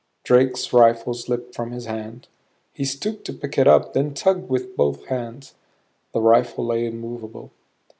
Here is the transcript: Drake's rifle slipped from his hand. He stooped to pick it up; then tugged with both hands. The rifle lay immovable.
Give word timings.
Drake's 0.23 0.73
rifle 0.73 1.13
slipped 1.13 1.53
from 1.53 1.69
his 1.69 1.85
hand. 1.85 2.27
He 2.73 2.85
stooped 2.85 3.23
to 3.25 3.33
pick 3.33 3.59
it 3.59 3.67
up; 3.67 3.93
then 3.93 4.15
tugged 4.15 4.49
with 4.49 4.75
both 4.75 5.05
hands. 5.05 5.53
The 6.11 6.21
rifle 6.21 6.65
lay 6.65 6.87
immovable. 6.87 7.51